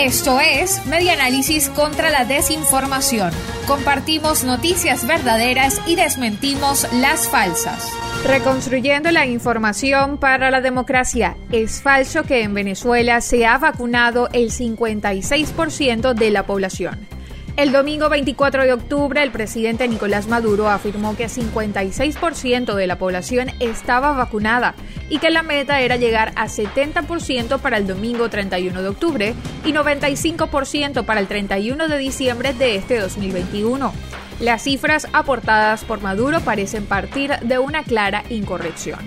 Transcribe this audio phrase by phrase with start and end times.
[0.00, 3.30] Esto es Media Análisis contra la Desinformación.
[3.66, 7.92] Compartimos noticias verdaderas y desmentimos las falsas.
[8.24, 11.36] Reconstruyendo la información para la democracia.
[11.52, 17.11] Es falso que en Venezuela se ha vacunado el 56% de la población.
[17.54, 23.50] El domingo 24 de octubre, el presidente Nicolás Maduro afirmó que 56% de la población
[23.60, 24.74] estaba vacunada
[25.10, 29.34] y que la meta era llegar a 70% para el domingo 31 de octubre
[29.66, 33.92] y 95% para el 31 de diciembre de este 2021.
[34.40, 38.98] Las cifras aportadas por Maduro parecen partir de una clara incorrección.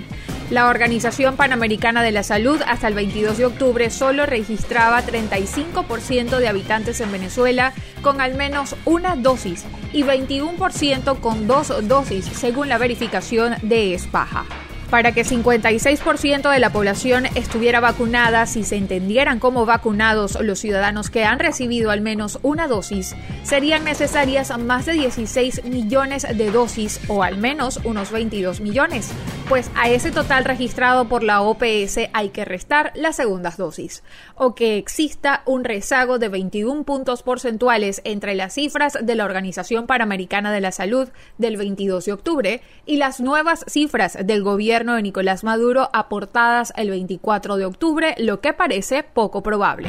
[0.52, 6.48] La Organización Panamericana de la Salud hasta el 22 de octubre solo registraba 35% de
[6.48, 7.74] habitantes en Venezuela
[8.04, 14.46] con al menos una dosis y 21% con dos dosis, según la verificación de Espaja
[14.90, 21.10] para que 56% de la población estuviera vacunada si se entendieran como vacunados los ciudadanos
[21.10, 27.00] que han recibido al menos una dosis, serían necesarias más de 16 millones de dosis
[27.08, 29.10] o al menos unos 22 millones,
[29.50, 34.04] pues a ese total registrado por la OPS hay que restar las segundas dosis,
[34.36, 39.88] o que exista un rezago de 21 puntos porcentuales entre las cifras de la Organización
[39.88, 45.02] Panamericana de la Salud del 22 de octubre y las nuevas cifras del gobierno de
[45.02, 49.88] Nicolás Maduro aportadas el 24 de octubre, lo que parece poco probable.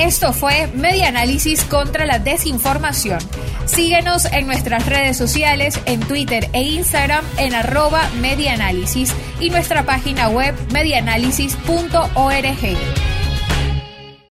[0.00, 3.18] Esto fue Media Análisis contra la Desinformación.
[3.66, 8.08] Síguenos en nuestras redes sociales, en Twitter e Instagram en arroba
[9.40, 13.09] y nuestra página web medianálisis.org.